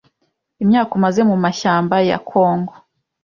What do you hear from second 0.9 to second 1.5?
umaze mu